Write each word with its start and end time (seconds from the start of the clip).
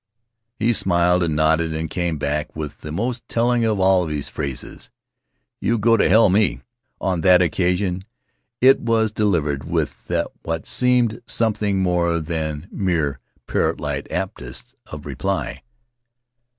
He 0.57 0.73
smiled 0.73 1.21
and 1.21 1.35
nodded, 1.35 1.75
and 1.75 1.87
came 1.87 2.17
back 2.17 2.55
with 2.55 2.81
the 2.81 2.91
most 2.91 3.21
telling 3.29 3.63
of 3.65 3.79
all 3.79 4.07
his 4.07 4.29
phrases, 4.29 4.89
"You 5.59 5.77
go 5.77 5.95
to 5.95 6.09
hell, 6.09 6.27
me." 6.27 6.61
On 6.99 7.21
that 7.21 7.43
occasion 7.43 8.05
it 8.59 8.79
was 8.79 9.11
delivered 9.11 9.63
with 9.65 10.09
what 10.41 10.65
seemed 10.65 11.21
something 11.27 11.81
more 11.83 12.19
than 12.19 12.67
mere 12.71 13.19
parrotlike 13.45 14.07
aptness 14.09 14.73
of 14.87 15.05
reply. 15.05 15.61